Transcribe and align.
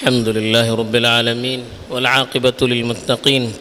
الحمد 0.00 0.28
لله 0.28 0.74
رب 0.74 0.94
العالمين 0.94 1.60
والعاقبة 1.90 2.58
للمتقين 2.62 3.52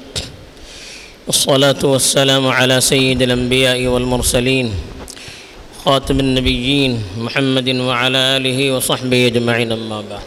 والصلاة 1.27 1.81
والسلام 1.83 2.47
على 2.47 2.81
سيد 2.81 3.21
الأنبياء 3.21 3.87
والمرسلين 3.87 4.71
خاتم 5.83 6.19
النبيين 6.19 7.03
محمد 7.17 7.67
وعلى 7.69 8.17
آله 8.37 8.71
وصحبه 8.71 9.19
أجمعين 9.27 9.71
أما 9.71 10.01
بعد 10.09 10.25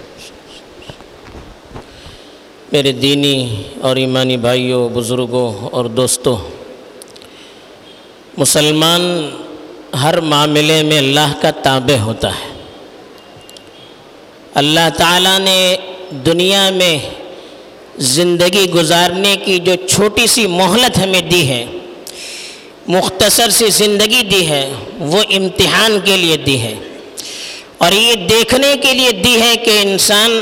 میرے 2.73 2.93
دینی 2.93 3.63
اور 3.81 3.97
ایمانی 3.97 4.37
بھائیوں 4.37 4.89
بزرگوں 4.89 5.69
اور 5.73 5.85
دوستوں 5.85 6.37
مسلمان 8.39 9.31
ہر 10.03 10.21
معاملے 10.21 10.83
میں 10.83 10.99
اللہ 10.99 11.33
کا 11.41 11.51
تابع 11.51 11.97
ہوتا 11.97 12.29
ہے۔ 12.29 12.53
اللہ 14.55 14.89
تعالیٰ 14.97 15.39
نے 15.39 15.77
دنیا 16.13 16.71
میں 16.71 16.99
زندگی 17.99 18.71
گزارنے 18.71 19.37
کی 19.45 19.59
جو 19.59 19.75
چھوٹی 19.75 20.27
سی 20.27 20.47
مہلت 20.47 20.99
ہمیں 20.99 21.21
دی 21.21 21.49
ہے، 21.49 21.67
مختصر 22.87 23.51
سی 23.51 23.71
زندگی 23.71 24.23
دی 24.23 24.49
ہے، 24.49 24.73
وہ 24.99 25.23
امتحان 25.31 25.99
کے 26.05 26.17
لیے 26.17 26.37
دی 26.37 26.61
ہے۔ 26.61 26.75
اور 27.79 27.93
یہ 27.93 28.15
دیکھنے 28.15 28.75
کے 28.83 28.93
لیے 28.95 29.13
دی 29.13 29.41
ہے 29.41 29.57
کہ 29.57 29.81
انسان 29.83 30.41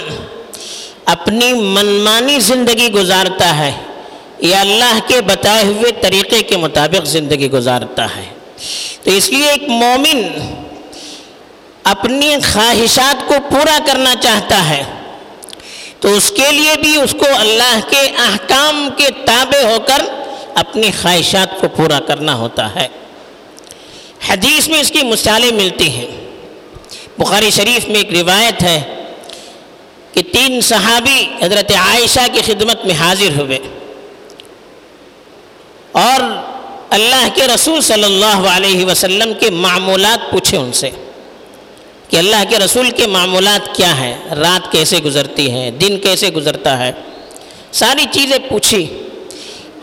اپنی 1.04 1.52
منمانی 1.52 2.40
زندگی 2.40 2.88
گزارتا 2.88 3.58
ہے 3.58 3.72
یا 4.38 4.60
اللہ 4.60 4.98
کے 5.06 5.20
بتائے 5.20 5.64
ہوئے 5.64 5.92
طریقے 6.00 6.42
کے 6.42 6.56
مطابق 6.56 7.06
زندگی 7.06 7.50
گزارتا 7.50 8.04
ہے۔ 8.16 8.24
تو 9.04 9.10
اس 9.10 9.30
لیے 9.30 9.50
ایک 9.50 9.68
مومن 9.68 10.22
اپنی 11.84 12.34
خواہشات 12.52 13.28
کو 13.28 13.34
پورا 13.50 13.78
کرنا 13.86 14.14
چاہتا 14.22 14.68
ہے۔ 14.68 14.84
تو 16.00 16.08
اس 16.08 16.32
کے 16.36 16.52
لیے 16.52 16.72
بھی 16.80 17.00
اس 17.00 17.12
کو 17.12 17.26
اللہ 17.38 17.80
کے 17.90 18.00
احکام 18.00 18.88
کے 18.96 19.08
تابع 19.26 19.70
ہو 19.70 19.78
کر 19.86 20.02
اپنی 20.54 20.90
خواہشات 21.02 21.60
کو 21.60 21.68
پورا 21.68 22.00
کرنا 22.00 22.34
ہوتا 22.34 22.74
ہے۔ 22.74 22.88
حدیث 24.28 24.68
میں 24.68 24.80
اس 24.80 24.90
کی 24.90 25.02
مثالیں 25.02 25.52
ملتی 25.52 25.90
ہیں۔ 25.90 26.06
بخاری 27.18 27.50
شریف 27.50 27.88
میں 27.88 27.96
ایک 27.96 28.12
روایت 28.12 28.62
ہے 28.62 29.04
کہ 30.12 30.22
تین 30.22 30.60
صحابی 30.60 31.26
حضرت 31.42 31.72
عائشہ 31.72 32.20
کی 32.32 32.40
خدمت 32.40 32.84
میں 32.84 32.94
حاضر 32.94 33.40
ہوئے۔ 33.40 33.58
اور 35.92 36.20
اللہ 36.90 37.28
کے 37.34 37.46
رسول 37.46 37.80
صلی 37.80 38.04
اللہ 38.04 38.48
علیہ 38.50 38.84
وسلم 38.86 39.32
کے 39.40 39.50
معمولات 39.50 40.30
پوچھے 40.30 40.56
ان 40.56 40.72
سے۔ 40.72 40.90
کہ 42.10 42.16
اللہ 42.16 42.36
کے 42.48 42.58
رسول 42.58 42.90
کے 42.90 43.06
معمولات 43.06 43.76
کیا 43.76 43.96
ہیں؟ 43.96 44.16
رات 44.34 44.72
کیسے 44.72 44.98
گزرتی 44.98 45.50
ہیں؟ 45.50 45.70
دن 45.70 45.98
کیسے 45.98 46.28
گزرتا 46.28 46.78
ہے؟ 46.78 46.92
ساری 47.72 48.04
چیزیں 48.10 48.38
پوچھی۔ 48.48 48.86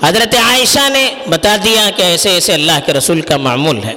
حضرت 0.03 0.35
عائشہ 0.35 0.89
نے 0.89 1.13
بتا 1.29 1.55
دیا 1.63 1.89
کہ 1.95 2.01
ایسے 2.01 2.29
ایسے 2.29 2.53
اللہ 2.53 2.71
کے 2.85 2.93
رسول 2.93 3.21
کا 3.21 3.37
معمول 3.37 3.83
ہے۔ 3.83 3.93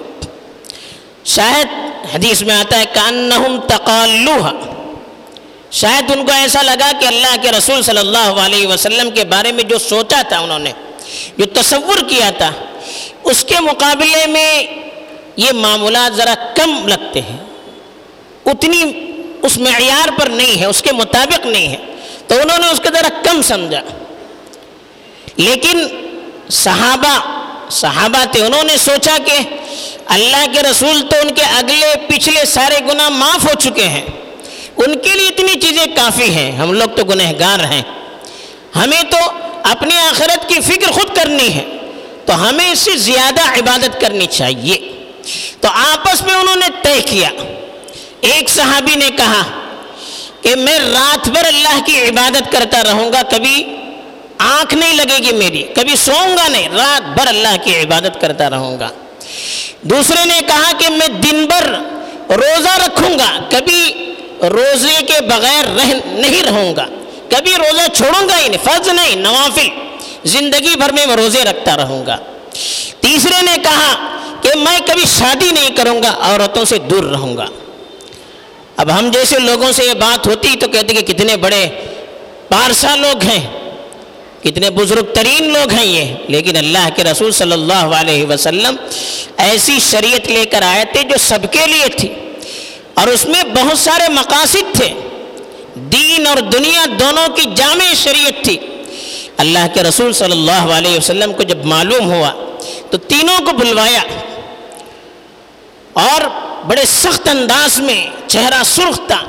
شاید 1.25 1.67
حدیث 2.15 2.43
میں 2.43 2.55
آتا 2.55 2.79
ہے 2.81 2.85
کانہم 2.93 3.61
تقالوہا۔ 3.67 4.53
شاید 5.71 6.11
ان 6.11 6.27
کو 6.27 6.33
ایسا 6.33 6.63
لگا 6.63 6.91
کہ 7.01 7.07
اللہ 7.07 7.43
کے 7.43 7.53
رسول 7.53 7.83
صلی 7.83 7.99
اللہ 7.99 8.19
علیہ 8.19 8.67
وسلم 8.67 9.11
کے 9.11 9.25
بارے 9.25 9.53
میں 9.53 9.65
جو 9.65 9.79
سوچا 9.79 10.23
تھا 10.23 10.39
انہوں 10.39 10.59
نے، 10.59 10.73
جو 11.39 11.45
تصور 11.47 12.09
کیا 12.09 12.31
تھا، 12.31 12.53
اس 13.25 13.45
کے 13.45 13.61
مقابلے 13.61 14.27
میں 14.27 14.63
یہ 15.37 15.53
معمولات 15.53 16.17
ذرا 16.17 16.35
کم 16.55 16.89
لگتے 16.89 17.21
ہیں۔ 17.21 17.50
اتنی 18.47 18.93
اس 19.43 19.59
معیار 19.59 20.09
پر 20.21 20.27
نہیں 20.27 20.61
ہے، 20.61 20.65
اس 20.65 20.83
کے 20.83 20.93
مطابق 20.93 21.47
نہیں 21.47 21.69
ہے۔ 21.69 21.77
تو 22.27 22.35
انہوں 22.35 22.59
نے 22.59 22.67
اس 22.67 22.81
کو 22.81 22.89
ذرا 22.93 23.09
کم 23.23 23.43
سمجھا۔ 23.43 23.81
لیکن 25.37 25.87
صحابہ 26.51 27.41
صحابہ 27.71 28.25
تھے، 28.33 28.47
انہوں 28.47 28.63
نے 28.63 28.77
سوچا 28.77 29.17
کہ 29.27 29.39
اللہ 30.07 30.47
کے 30.53 30.63
رسول 30.63 31.01
تو 31.01 31.17
ان 31.21 31.35
کے 31.35 31.43
اگلے، 31.43 31.95
پچھلے 32.09 32.45
سارے 32.45 32.79
گناہ 32.93 33.09
معاف 33.09 33.45
ہو 33.45 33.55
چکے 33.59 33.89
ہیں۔ 33.89 34.07
ان 34.77 34.99
کے 34.99 35.11
لیے 35.11 35.29
اتنی 35.29 35.61
چیزیں 35.61 35.87
کافی 35.97 36.31
ہیں۔ 36.31 36.53
ہم 36.53 36.73
لوگ 36.73 36.97
تو 36.97 37.05
گنہگار 37.05 37.65
ہیں۔ 37.65 37.83
ہمیں 38.77 39.03
تو 39.03 39.17
اپنی 39.63 39.97
آخرت 39.97 40.49
کی 40.49 40.61
فکر 40.61 40.91
خود 40.93 41.17
کرنی 41.17 41.55
ہے۔ 41.55 41.65
تو 42.27 42.49
ہمیں 42.49 42.73
اس 42.73 42.79
سے 42.79 42.97
زیادہ 42.97 43.41
عبادت 43.41 44.01
کرنی 44.01 44.27
چاہیے۔ 44.27 44.93
تو 45.61 45.69
آپس 45.69 46.23
میں 46.23 46.35
انہوں 46.35 46.57
نے 46.57 46.67
طے 46.83 47.01
کیا۔ 47.01 47.31
ایک 48.21 48.49
صحابی 48.51 48.95
نے 48.95 49.09
کہا 49.17 49.43
کہ 50.43 50.55
میں 50.55 50.79
رات 50.79 51.29
بھر 51.29 51.47
اللہ 51.47 51.79
کی 51.87 52.01
عبادت 52.01 52.53
کرتا 52.53 52.83
رہوں 52.85 53.13
گا، 53.13 53.23
کبھی 53.23 53.65
آنکھ 54.39 54.75
نہیں 54.75 54.93
لگے 54.93 55.19
گی 55.19 55.33
میری، 55.33 55.63
کبھی 55.63 55.97
سوؤں 55.97 56.37
گا 56.37 56.49
نہیں، 56.49 56.69
رات 56.69 57.09
بھر 57.09 57.27
اللہ 57.27 57.57
کی 57.65 57.75
عبادت 57.75 58.21
کرتا 58.21 58.51
رہوں 58.51 58.79
گا۔ 58.81 58.89
دوسرے 59.83 60.25
نے 60.25 60.41
کہا 60.47 60.71
کہ 60.79 60.89
میں 60.89 61.09
دن 61.09 61.45
بھر 61.47 61.67
روزہ 62.37 62.77
رکھوں 62.87 63.19
گا، 63.19 63.31
کبھی 63.51 64.13
روزے 64.43 64.99
کے 65.07 65.21
بغیر 65.21 65.65
رہ 65.65 65.93
نہیں 66.05 66.43
رہوں 66.43 66.77
گا، 66.77 66.87
کبھی 67.29 67.55
روزہ 67.55 67.87
چھوڑوں 67.95 68.29
گا 68.29 68.39
ہی 68.39 68.49
نہیں، 68.49 68.65
فرض 68.65 68.89
نہیں، 68.89 69.17
نوافل، 69.17 69.69
زندگی 70.25 70.77
بھر 70.77 70.93
میں 70.93 71.07
روزے 71.17 71.45
رکھتا 71.45 71.77
رہوں 71.77 72.07
گا۔ 72.07 72.17
تیسرے 73.01 73.43
نے 73.43 73.57
کہا 73.63 73.93
کہ 74.43 74.59
میں 74.59 74.79
کبھی 74.87 75.05
شادی 75.19 75.51
نہیں 75.51 75.71
کروں 75.71 76.03
گا، 76.03 76.15
عورتوں 76.21 76.65
سے 76.65 76.79
دور 76.79 77.05
رہوں 77.05 77.37
گا۔ 77.37 77.47
اب 78.81 78.99
ہم 78.99 79.11
جیسے 79.11 79.39
لوگوں 79.39 79.73
سے 79.73 79.85
یہ 79.85 79.95
بات 79.95 80.27
ہوتی 80.27 80.57
تو 80.61 80.69
کہتے 80.69 80.95
کہ 80.95 81.13
کتنے 81.13 81.37
بڑے 81.37 81.69
پارسا 82.49 82.97
لوگ 82.97 83.23
ہیں، 83.23 83.47
کتنے 84.43 84.71
بزرگ 84.71 85.05
ترین 85.15 85.53
لوگ 85.53 85.73
ہیں 85.73 85.87
یہ۔ 85.87 86.15
لیکن 86.29 86.57
اللہ 86.57 86.89
کے 86.97 87.05
رسول 87.05 87.33
صلی 87.33 87.53
اللہ 87.53 87.73
علیہ 87.73 88.27
وسلم 88.27 88.77
ایسی 89.37 89.79
شریعت 89.91 90.29
لے 90.29 90.45
کر 90.45 90.63
آئے 90.63 90.85
تھے 90.93 91.03
جو 91.03 91.17
سب 91.21 91.39
کے 91.53 91.67
لیے 91.67 91.89
تھی۔ 91.89 92.09
اور 92.95 93.09
اس 93.09 93.27
میں 93.27 93.43
بہت 93.43 93.79
سارے 93.79 94.13
مقاصد 94.13 94.75
تھے۔ 94.75 94.89
دین 95.77 96.27
اور 96.27 96.37
دنیا 96.37 96.85
دونوں 97.01 97.29
کی 97.29 97.43
جامع 97.55 97.95
شریعت 97.95 98.45
تھی۔ 98.45 98.57
اللہ 99.37 99.75
کے 99.75 99.83
رسول 99.83 100.13
صلی 100.13 100.33
اللہ 100.33 100.73
علیہ 100.73 100.97
وسلم 100.97 101.33
کو 101.33 101.43
جب 101.43 101.65
معلوم 101.65 102.13
ہوا 102.13 102.33
تو 102.91 102.97
تینوں 102.97 103.47
کو 103.47 103.53
بلوایا۔ 103.57 104.03
اور 105.93 106.50
بڑے 106.69 106.85
سخت 106.85 107.29
انداز 107.29 107.81
میں 107.81 108.07
چہرہ 108.27 108.63
سرخ 108.65 109.01
تھا۔ 109.07 109.25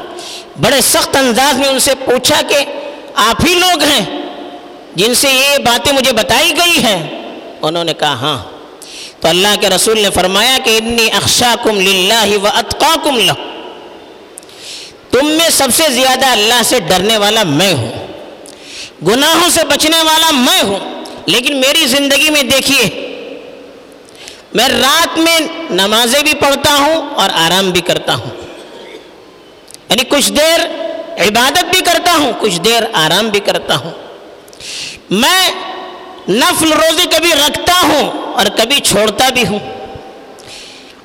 بڑے 0.62 0.82
سخت 0.82 1.16
انداز 1.16 1.60
میں 1.60 1.68
ان 1.68 1.80
سے 1.80 1.96
پوچھا 1.96 2.42
کہ 2.42 2.56
آپ 3.16 3.46
ہی 3.46 3.54
لوگ 3.54 3.84
ہیں 3.84 4.06
جن 4.96 5.16
سے 5.16 5.30
یہ 5.30 5.58
باتیں 5.58 5.94
مجھے 5.94 6.14
بتائی 6.14 6.52
گئی 6.58 6.84
ہیں؟ 6.84 7.24
انہوں 7.62 7.84
نے 7.84 7.94
کہا 7.94 8.14
ہاں۔ 8.14 8.44
تو 9.20 9.28
اللہ 9.28 9.48
کے 9.62 9.70
رسول 9.70 10.00
نے 10.00 10.10
فرمایا 10.10 10.58
کہ 10.64 10.78
انی 10.78 11.12
اخشاکم 11.12 11.80
للہ 11.80 12.38
و 12.44 12.48
اتقاکم 12.48 13.18
لہ۔ 13.18 13.32
تم 15.12 15.26
میں 15.26 15.50
سب 15.50 15.68
سے 15.74 15.84
زیادہ 15.90 16.26
اللہ 16.26 16.62
سے 16.66 16.80
ڈرنے 16.80 17.18
والا 17.18 17.44
میں 17.44 17.74
ہوں۔ 17.74 18.08
گناہوں 19.08 19.50
سے 19.50 19.64
بچنے 19.64 20.02
والا 20.02 20.32
میں 20.32 20.64
ہوں۔ 20.64 21.04
لیکن 21.26 21.58
میری 21.58 21.86
زندگی 21.86 22.30
میں 22.30 22.44
دیکھیے 22.44 23.11
میں 24.54 24.70
رات 24.70 25.18
میں 25.18 25.40
نمازیں 25.70 26.24
بھی 26.24 26.34
پڑھتا 26.34 26.76
ہوں 26.76 27.10
اور 27.16 27.30
آرام 27.34 27.72
بھی 27.72 27.82
کرتا 27.82 28.16
ہوں۔ 28.16 28.30
یعنی 29.90 30.04
کچھ 30.04 30.32
دیر 30.32 30.60
عبادت 31.28 31.66
بھی 31.66 31.80
کرتا 31.80 32.12
ہوں، 32.12 32.32
کچھ 32.40 32.62
دیر 32.62 32.84
آرام 32.94 33.30
بھی 33.30 33.40
کرتا 33.40 33.76
ہوں۔ 33.76 33.92
میں 35.10 35.52
نفل 36.30 36.74
روزی 36.74 37.04
کبھی 37.04 37.32
رکھتا 37.34 37.74
ہوں 37.82 38.34
اور 38.34 38.46
کبھی 38.46 38.80
چھوڑتا 38.80 39.30
بھی 39.30 39.48
ہوں۔ 39.48 39.60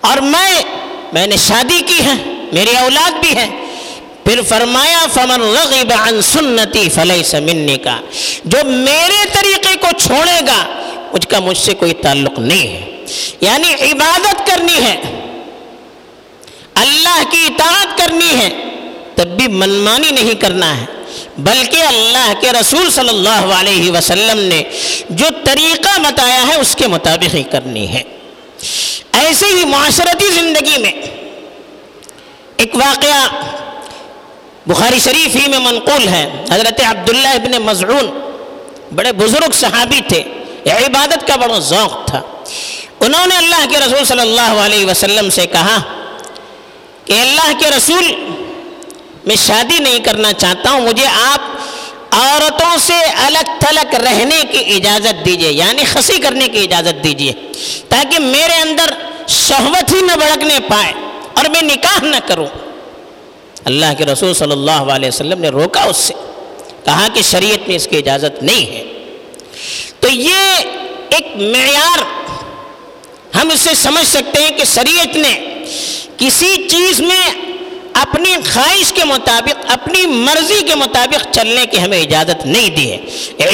اور 0.01 0.19
میں 0.19 0.63
میں 1.13 1.27
نے 1.27 1.37
شادی 1.37 1.83
کی 1.87 2.05
ہے، 2.05 2.15
میری 2.53 2.77
اولاد 2.77 3.11
بھی 3.11 3.37
ہے۔ 3.37 3.51
پھر 4.25 4.41
فرمایا، 4.49 5.07
فمن 5.15 5.41
رغب 5.43 5.93
عن 5.99 6.23
سنتی 6.23 6.89
فلیس 6.89 7.35
منی 7.35 7.77
کا۔ 7.77 8.01
جو 8.45 8.59
میرے 8.65 9.29
طریقے 9.33 9.77
کو 9.81 9.87
چھوڑے 9.99 10.41
گا، 10.47 10.83
اس 11.13 11.27
کا 11.27 11.39
مجھ 11.39 11.59
سے 11.59 11.75
کوئی 11.75 11.95
تعلق 11.95 12.39
نہیں 12.39 12.69
ہے۔ 12.69 12.96
یعنی 13.41 13.93
عبادت 13.93 14.47
کرنی 14.47 14.75
ہے، 14.75 14.97
اللہ 16.75 17.23
کی 17.31 17.47
اطاعت 17.47 17.99
کرنی 17.99 18.39
ہے، 18.39 18.51
تب 19.15 19.27
بھی 19.27 19.49
منمانی 19.49 20.11
نہیں 20.11 20.35
کرنا 20.35 20.77
ہے۔ 20.77 20.85
بلکہ 21.39 21.77
اللہ 21.77 22.33
کے 22.41 22.53
رسول 22.53 22.91
صلی 22.91 23.09
اللہ 23.09 23.55
علیہ 23.59 23.91
وسلم 23.91 24.39
نے 24.39 24.63
جو 25.11 25.27
طریقہ 25.45 25.99
بتایا 25.99 26.47
ہے، 26.47 26.55
اس 26.55 26.77
کے 26.77 26.87
مطابق 26.87 27.35
ہی 27.35 27.43
کرنی 27.43 27.89
ہے۔ 27.89 28.03
ایسے 29.13 29.47
ہی 29.47 29.65
معاشرتی 29.65 30.29
زندگی 30.29 30.79
میں 30.79 30.93
ایک 32.57 32.75
واقعہ 32.75 33.29
بخاری 34.67 34.99
شریف 34.99 35.37
ہی 35.37 35.49
میں 35.49 35.59
منقول 35.59 36.09
ہے۔ 36.09 36.45
حضرت 36.51 36.81
عبداللہ 36.81 37.29
ابن 37.29 37.63
مزعون، 37.63 38.31
بڑے 38.95 39.13
بزرگ 39.13 39.53
صحابی 39.53 40.01
تھے۔ 40.09 40.23
عبادت 40.73 41.27
کا 41.27 41.37
بڑا 41.37 41.59
ذوق 41.59 42.07
تھا۔ 42.07 42.23
انہوں 43.01 43.27
نے 43.27 43.37
اللہ 43.37 43.65
کے 43.71 43.79
رسول 43.79 44.05
صلی 44.05 44.21
اللہ 44.21 44.61
علیہ 44.65 44.87
وسلم 44.87 45.31
سے 45.31 45.47
کہا 45.47 45.79
کہ 47.05 47.21
اللہ 47.21 47.51
کے 47.59 47.71
رسول، 47.71 48.05
میں 49.27 49.37
شادی 49.37 49.79
نہیں 49.79 49.99
کرنا 49.99 50.33
چاہتا 50.33 50.71
ہوں، 50.71 50.81
مجھے 50.81 51.07
آپ 51.07 52.15
عورتوں 52.15 52.77
سے 52.79 52.99
الگ 53.27 53.49
تھلگ 53.61 53.95
رہنے 53.95 54.41
کی 54.51 54.59
اجازت 54.75 55.25
دیجیے 55.25 55.51
یعنی 55.53 55.85
خسی 55.85 56.19
کرنے 56.19 56.49
کی 56.49 56.59
اجازت 56.59 57.03
دیجیے 57.05 57.33
تاکہ 57.89 58.19
میرے 58.19 58.61
اندر 58.61 58.93
شہوت 59.29 59.93
ہی 59.93 60.01
نہ 60.01 60.13
بڑکنے 60.17 60.59
پائے 60.69 60.93
اور 61.35 61.45
میں 61.45 61.63
نکاح 61.63 62.05
نہ 62.05 62.17
کروں۔ 62.27 62.47
اللہ 63.65 63.93
کے 63.99 64.05
رسول 64.05 64.35
صلی 64.35 64.53
اللہ 64.53 64.93
علیہ 64.95 65.09
وسلم 65.09 65.41
نے 65.41 65.49
روکا 65.49 65.83
اس 65.83 65.97
سے، 65.97 66.15
کہا 66.85 67.07
کہ 67.15 67.23
شریعت 67.23 67.69
میں 67.69 67.77
اس 67.77 67.87
کی 67.91 67.97
اجازت 67.97 68.43
نہیں 68.43 68.67
ہے۔ 68.67 68.85
تو 70.01 70.09
یہ 70.09 70.41
ایک 71.11 71.37
معیار 71.37 72.05
ہم 73.41 73.51
اس 73.51 73.61
سے 73.61 73.71
سمجھ 73.75 74.07
سکتے 74.07 74.43
ہیں 74.43 74.51
کہ 74.51 74.65
شریعت 74.65 75.17
نے 75.17 75.41
کسی 76.17 76.69
چیز 76.69 77.01
میں 77.01 77.31
اپنی 77.93 78.35
خواہش 78.53 78.93
کے 78.93 79.05
مطابق، 79.05 79.65
اپنی 79.69 80.07
مرضی 80.07 80.63
کے 80.67 80.75
مطابق 80.75 81.35
چلنے 81.35 81.67
کی 81.67 81.83
ہمیں 81.83 82.03
اجازت 82.03 82.47
نہیں 82.47 82.71
دی 82.71 82.93
ہے۔ 82.93 82.99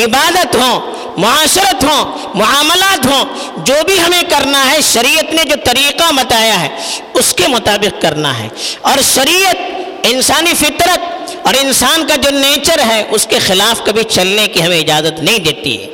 عبادت 0.05 0.57
ہو 0.57 0.93
معاشرت 1.17 1.85
ہو 1.85 2.17
معاملات 2.35 3.07
ہوں، 3.07 3.25
جو 3.67 3.75
بھی 3.87 4.01
ہمیں 4.01 4.23
کرنا 4.29 4.71
ہے، 4.71 4.77
شریعت 4.93 5.35
نے 5.35 5.45
جو 5.45 5.57
طریقہ 5.65 6.13
بتایا 6.13 6.61
ہے، 6.61 6.69
اس 7.15 7.33
کے 7.33 7.49
مطابق 7.49 8.03
کرنا 8.03 8.39
ہے۔ 8.39 8.49
اور 8.81 8.99
شریعت 9.15 9.57
انسانی 10.03 10.55
فطرت 10.55 11.01
اور 11.47 11.55
انسان 11.61 12.07
کا 12.07 12.17
جو 12.17 12.31
نیچر 12.31 12.81
ہے، 12.87 13.03
اس 13.11 13.27
کے 13.27 13.39
خلاف 13.39 13.85
کبھی 13.85 14.03
چلنے 14.03 14.47
کی 14.47 14.63
ہمیں 14.63 14.79
اجازت 14.79 15.23
نہیں 15.23 15.39
دیتی 15.39 15.83
ہے۔ 15.83 15.87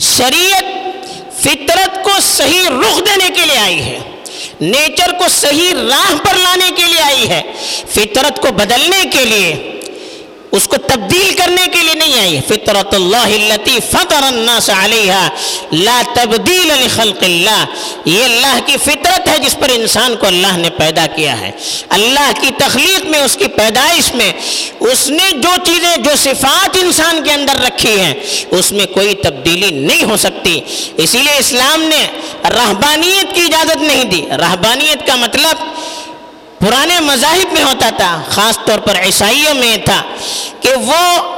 شریعت 0.00 0.64
فطرت 1.40 1.89
کو 2.04 2.10
صحیح 2.22 2.68
رخ 2.68 2.98
دینے 2.98 3.28
کے 3.34 3.46
لیے 3.46 3.58
آئی 3.58 3.80
ہے۔ 3.80 3.98
نیچر 4.60 5.12
کو 5.18 5.24
صحیح 5.30 5.74
راہ 5.74 6.14
پر 6.16 6.38
لانے 6.38 6.70
کے 6.76 6.82
لیے 6.86 7.00
آئی 7.00 7.28
ہے۔ 7.28 7.42
فطرت 7.88 8.42
کو 8.42 8.52
بدلنے 8.52 9.04
کے 9.12 9.24
لیے، 9.24 9.80
اس 10.52 10.68
کو 10.68 10.76
تبدیل 10.76 11.34
کرنے 11.36 11.66
کے 11.72 11.78
لیے 11.82 11.94
نہیں 11.94 12.20
آئی۔ 12.20 12.40
فطرت 12.48 12.94
اللہ 12.94 13.26
فطر 13.92 14.22
الناس 14.22 14.70
علیہ 14.70 15.28
لا 15.72 16.02
تبدیل 16.14 16.66
لخلق 16.66 17.22
اللہ۔ 17.22 17.64
یہ 18.04 18.24
اللہ 18.24 18.58
کی 18.66 18.76
فطرت 18.84 18.99
ہے 19.10 19.38
جس 19.38 19.58
پر 19.58 19.68
انسان 19.68 20.16
کو 20.16 20.26
اللہ 20.26 20.56
نے 20.56 20.70
پیدا 20.70 21.06
کیا 21.06 21.40
ہے۔ 21.40 21.50
اللہ 21.88 22.32
کی 22.40 22.48
تخلیق 22.58 23.06
میں، 23.06 23.18
اس 23.18 23.36
کی 23.36 23.46
پیدائش 23.48 24.14
میں، 24.14 24.32
اس 24.80 25.08
نے 25.08 25.30
جو 25.32 25.48
چیزیں، 25.64 25.96
جو 25.96 26.10
صفات 26.16 26.76
انسان 26.82 27.22
کے 27.24 27.32
اندر 27.32 27.64
رکھی 27.66 28.00
ہیں، 28.00 28.14
اس 28.50 28.72
میں 28.72 28.86
کوئی 28.86 29.14
تبدیلی 29.14 29.70
نہیں 29.70 30.04
ہو 30.04 30.16
سکتی۔ 30.16 30.60
اسی 30.96 31.18
لیے 31.18 31.38
اسلام 31.38 31.82
نے 31.82 32.06
رہبانیت 32.44 33.34
کی 33.34 33.40
اجازت 33.40 33.76
نہیں 33.76 34.04
دی۔ 34.04 34.26
رہبانیت 34.30 35.06
کا 35.06 35.14
مطلب 35.14 35.56
پرانے 36.58 37.00
مذاہب 37.00 37.52
میں 37.52 37.64
ہوتا 37.64 37.90
تھا، 37.96 38.22
خاص 38.28 38.58
طور 38.66 38.78
پر 38.78 38.96
عیسائیوں 39.04 39.54
میں 39.54 39.76
تھا، 39.76 40.02
کہ 40.60 40.70
وہ 40.74 41.32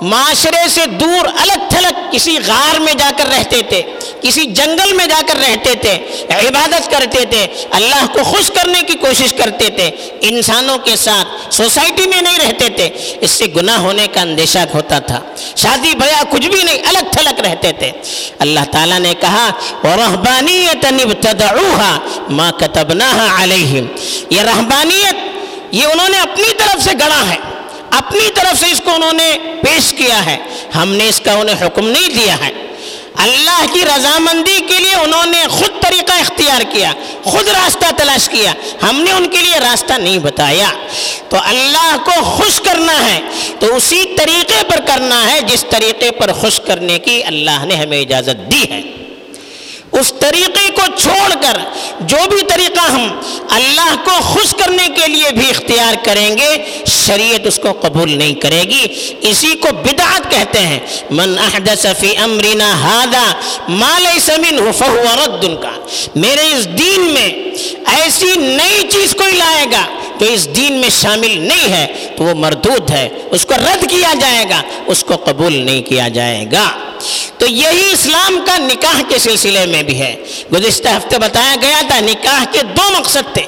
معاشرے 0.00 0.68
سے 0.68 0.86
دور 0.86 1.24
الگ 1.24 1.68
تھلگ 1.68 1.87
کسی 2.12 2.38
غار 2.46 2.80
میں 2.80 2.94
جا 2.94 3.10
کر 3.16 3.26
رہتے 3.26 3.62
تھے، 3.62 3.82
کسی 4.20 4.44
جنگل 4.44 4.92
میں 4.92 5.06
جا 5.06 5.20
کر 5.26 5.36
رہتے 5.36 5.74
تھے، 5.74 5.98
عبادت 6.48 6.90
کرتے 6.90 7.24
تھے، 7.24 7.46
اللہ 7.70 8.06
کو 8.12 8.24
خوش 8.24 8.50
کرنے 8.54 8.82
کی 8.82 8.94
کوشش 8.94 9.32
کرتے 9.32 9.68
تھے، 9.68 9.90
انسانوں 10.20 10.78
کے 10.78 10.96
ساتھ 10.96 11.54
سوسائٹی 11.54 12.06
میں 12.06 12.22
نہیں 12.22 12.38
رہتے 12.38 12.68
تھے۔ 12.68 12.88
اس 13.20 13.30
سے 13.30 13.44
گناہ 13.56 13.78
ہونے 13.78 14.06
کا 14.14 14.20
اندیشہ 14.20 14.58
ہوتا 14.74 14.98
تھا۔ 14.98 15.20
شادی 15.56 15.94
بھیا 15.94 16.22
کچھ 16.30 16.48
بھی 16.48 16.62
نہیں، 16.62 16.78
الگ 16.86 17.12
تھلگ 17.12 17.40
رہتے 17.40 17.72
تھے۔ 17.72 17.92
اللہ 18.38 18.60
تعالیٰ 18.72 18.98
نے 18.98 19.14
کہا 19.20 19.50
ماں 22.28 22.52
کتبنا 22.52 23.42
علیہم 23.42 23.86
یہ 24.30 24.40
رحبانیت 24.40 25.16
یہ 25.70 25.86
انہوں 25.86 26.08
نے 26.08 26.18
اپنی 26.18 26.54
طرف 26.58 26.84
سے 26.84 26.90
گڑا 27.00 27.28
ہے۔ 27.30 27.57
اپنی 27.90 28.30
طرف 28.34 28.60
سے 28.60 28.66
اس 28.70 28.80
کو 28.84 28.90
انہوں 28.90 29.12
نے 29.12 29.38
پیش 29.62 29.92
کیا 29.92 30.26
ہے۔ 30.26 30.36
ہم 30.74 30.88
نے 30.88 31.08
اس 31.08 31.20
کا 31.20 31.32
انہیں 31.32 31.66
حکم 31.66 31.88
نہیں 31.88 32.08
دیا 32.08 32.34
ہے۔ 32.34 32.50
اللہ 33.16 33.66
کی 33.72 33.80
رضامندی 33.84 34.60
کے 34.68 34.78
لیے 34.78 34.94
انہوں 34.94 35.26
نے 35.26 35.44
خود 35.50 35.82
طریقہ 35.82 36.12
اختیار 36.12 36.60
کیا، 36.60 36.92
خود 37.24 37.48
راستہ 37.48 37.86
تلاش 37.96 38.28
کیا۔ 38.28 38.52
ہم 38.82 39.00
نے 39.00 39.12
ان 39.12 39.28
کے 39.28 39.38
لیے 39.38 39.58
راستہ 39.58 39.92
نہیں 39.92 40.18
بتایا۔ 40.18 40.68
تو 41.28 41.36
اللہ 41.44 41.96
کو 42.04 42.24
خوش 42.24 42.60
کرنا 42.60 43.06
ہے، 43.06 43.20
تو 43.58 43.76
اسی 43.76 44.04
طریقے 44.18 44.62
پر 44.70 44.80
کرنا 44.86 45.30
ہے 45.30 45.40
جس 45.40 45.64
طریقے 45.70 46.10
پر 46.10 46.32
خوش 46.32 46.60
کرنے 46.66 46.98
کی 46.98 47.24
اللہ 47.24 47.64
نے 47.64 47.74
ہمیں 47.74 48.00
اجازت 48.00 48.52
دی 48.52 48.70
ہے۔ 48.70 48.82
اس 49.92 50.12
طریقے 50.20 50.70
کو 50.70 50.82
چھوڑ 50.98 51.34
کر 51.42 51.58
جو 52.00 52.16
بھی 52.30 52.42
طریقہ 52.48 52.80
ہم 52.80 53.20
اللہ 53.50 53.96
کو 54.04 54.10
خوش 54.20 54.54
کرنے 54.58 54.86
کے 54.96 55.06
لیے 55.06 55.32
بھی 55.32 55.50
اختیار 55.50 55.94
کریں 56.04 56.38
گے، 56.38 56.64
شریعت 56.86 57.46
اس 57.46 57.60
کو 57.62 57.72
قبول 57.72 58.10
نہیں 58.10 58.34
کرے 58.34 58.62
گی۔ 58.62 58.86
اسی 59.20 59.54
کو 59.54 59.68
بدعت 59.72 60.30
کہتے 60.30 60.58
ہیں۔ 60.58 60.78
من 61.10 61.38
احدث 61.38 61.86
فی 62.00 62.16
امرنا 62.16 62.72
هذا 62.86 63.32
ما 63.68 63.98
ليس 63.98 64.28
منه 64.28 64.70
فهو 64.78 65.02
رد 65.24 65.62
کا۔ 65.62 65.86
میرے 66.14 66.46
اس 66.46 66.68
دین 66.78 67.00
میں 67.00 67.28
ایسی 67.86 68.32
نئی 68.36 68.88
چیز 68.88 69.14
کوئی 69.14 69.32
لائے 69.32 69.66
گا 69.72 69.97
جو 70.20 70.26
اس 70.26 70.56
دین 70.56 70.72
میں 70.72 70.88
شامل 70.88 71.40
نہیں 71.40 71.72
ہے، 71.72 71.86
تو 72.16 72.24
وہ 72.24 72.34
مردود 72.34 72.90
ہے۔ 72.90 73.08
اس 73.30 73.46
کو 73.46 73.54
رد 73.54 73.90
کیا 73.90 74.14
جائے 74.20 74.44
گا، 74.50 74.62
اس 74.86 75.04
کو 75.04 75.16
قبول 75.16 75.52
نہیں 75.52 75.82
کیا 75.82 76.08
جائے 76.08 76.44
گا۔ 76.52 76.72
تو 77.38 77.46
یہی 77.46 77.90
اسلام 77.92 78.38
کا 78.46 78.56
نکاح 78.56 79.02
کے 79.08 79.18
سلسلے 79.18 79.66
میں 79.66 79.82
بھی 79.82 79.98
ہے۔ 79.98 80.16
گزشتہ 80.52 80.88
ہفتے 80.88 81.18
بتایا 81.18 81.56
گیا 81.62 81.80
تھا، 81.88 82.00
نکاح 82.00 82.44
کے 82.52 82.62
دو 82.62 82.90
مقصد 82.98 83.34
تھے۔ 83.34 83.42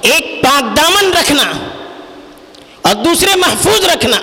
ایک، 0.00 0.42
پاک 0.42 0.76
دامن 0.76 1.12
رکھنا 1.12 1.52
اور 2.82 2.94
دوسرے، 2.94 3.36
محفوظ 3.36 3.84
رکھنا۔ 3.84 4.16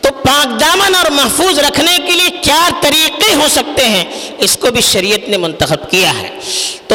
تو 0.00 0.12
پاک 0.12 0.60
دامن 0.60 0.94
اور 0.94 1.10
محفوظ 1.10 1.58
رکھنے 1.58 1.96
کے 2.06 2.12
لیے 2.12 2.28
کیا 2.42 2.68
طریقے 2.80 3.34
ہو 3.34 3.48
سکتے 3.50 3.84
ہیں۔ 3.84 4.04
اس 4.38 4.56
کو 4.56 4.70
بھی 4.70 4.80
شریعت 4.80 5.28
نے 5.28 5.36
منتخب 5.36 5.90
کیا 5.90 6.12
ہے۔ 6.18 6.30
تو 6.86 6.94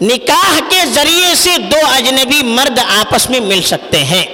نکاح 0.00 0.60
کے 0.68 0.86
ذریعے 0.94 1.34
سے 1.34 1.50
دو 1.58 1.76
اجنبی 1.84 2.42
مرد 2.42 2.78
آپس 2.78 3.30
میں 3.30 3.40
مل 3.40 3.62
سکتے 3.62 4.04
ہیں۔ 4.04 4.24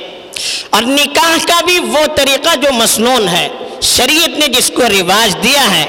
اور 0.70 0.82
نکاح 0.82 1.46
کا 1.46 1.60
بھی 1.66 1.78
وہ 1.78 2.06
طریقہ 2.16 2.56
جو 2.56 2.72
مسنون 2.72 3.28
ہے، 3.28 3.48
شریعت 3.82 4.28
نے 4.28 4.48
جس 4.48 4.70
کو 4.74 4.82
رواج 4.82 5.42
دیا 5.42 5.78
ہے، 5.78 5.84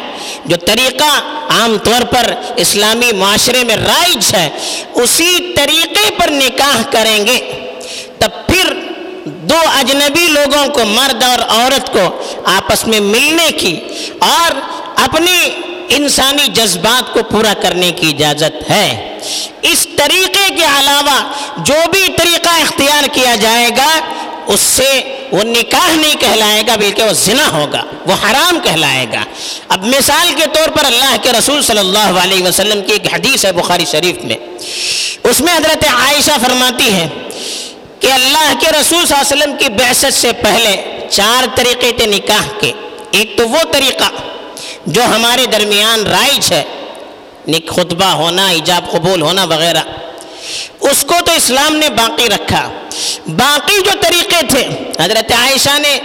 جو 0.45 0.55
طریقہ 0.55 1.21
عام 1.49 1.77
طور 1.77 2.01
پر 2.01 2.33
اسلامی 2.55 3.11
معاشرے 3.11 3.63
میں 3.63 3.75
رائج 3.75 4.35
ہے، 4.35 4.49
اسی 4.93 5.53
طریقے 5.55 6.09
پر 6.17 6.27
نکاح 6.29 6.81
کریں 6.91 7.27
گے۔ 7.27 7.69
تب 8.19 8.29
پھر 8.47 8.73
دو 9.25 9.59
اجنبی 9.75 10.27
لوگوں 10.27 10.67
کو، 10.67 10.85
مرد 10.85 11.23
اور 11.23 11.39
عورت 11.39 11.93
کو 11.93 12.23
آپس 12.45 12.87
میں 12.87 12.99
ملنے 12.99 13.51
کی 13.51 13.79
اور 14.19 14.51
اپنی 14.95 15.49
انسانی 15.89 16.47
جذبات 16.47 17.13
کو 17.13 17.19
پورا 17.23 17.53
کرنے 17.61 17.91
کی 17.91 18.09
اجازت 18.09 18.69
ہے۔ 18.69 19.06
اس 19.61 19.87
طریقے 19.97 20.55
کے 20.55 20.65
علاوہ 20.79 21.33
جو 21.57 21.73
بھی 21.91 22.07
طریقہ 22.17 22.49
اختیار 22.49 23.03
کیا 23.13 23.35
جائے 23.35 23.69
گا، 23.77 23.99
اس 24.47 24.59
سے 24.59 25.01
وہ 25.31 25.43
نکاح 25.43 25.95
نہیں 25.95 26.15
کہلائے 26.19 26.63
گا، 26.67 26.75
بلکہ 26.75 27.03
وہ 27.03 27.13
زنا 27.13 27.47
ہوگا، 27.51 27.83
وہ 28.05 28.13
حرام 28.13 28.59
کہلائے 28.63 29.05
گا۔ 29.13 29.23
اب 29.69 29.85
مثال 29.85 30.33
کے 30.37 30.45
طور 30.53 30.67
پر 30.67 30.85
اللہ 30.85 31.15
کے 31.23 31.31
رسول 31.31 31.61
صلی 31.61 31.79
اللہ 31.79 32.19
علیہ 32.23 32.43
وسلم 32.43 32.81
کی 32.81 32.93
ایک 32.93 33.13
حدیث 33.13 33.45
ہے 33.45 33.51
بخاری 33.51 33.85
شریف 33.85 34.23
میں۔ 34.23 34.35
اس 35.23 35.41
میں 35.41 35.53
حضرت 35.53 35.83
عائشہ 35.93 36.37
فرماتی 36.45 36.93
ہے 36.93 37.07
کہ 37.99 38.11
اللہ 38.11 38.53
کے 38.59 38.71
رسول 38.71 39.05
صلی 39.05 39.17
اللہ 39.17 39.33
علیہ 39.33 39.35
وسلم 39.35 39.55
کی 39.57 39.69
بعثت 39.69 40.13
سے 40.13 40.31
پہلے 40.33 40.75
چار 41.11 41.47
طریقے 41.55 41.91
تھے 41.91 42.05
نکاح 42.05 42.47
کے۔ 42.59 42.71
ایک 43.11 43.37
تو 43.37 43.47
وہ 43.49 43.63
طریقہ 43.71 44.09
جو 44.85 45.03
ہمارے 45.03 45.45
درمیان 45.45 46.05
رائج 46.07 46.53
ہے 46.53 46.63
خطبہ 47.69 48.05
ہونا، 48.05 48.47
ایجاب 48.47 48.91
قبول 48.91 49.21
ہونا 49.21 49.43
وغیرہ۔ 49.43 49.81
اس 50.81 51.05
کو 51.07 51.15
تو 51.25 51.31
اسلام 51.31 51.75
نے 51.75 51.89
باقی 51.89 52.29
رکھا۔ 52.29 52.71
باقی 53.27 53.81
جو 53.85 53.91
طریقے 54.01 54.45
تھے، 54.49 54.67
حضرت 54.99 55.31
عائشہ 55.31 55.79
نے 55.79 55.99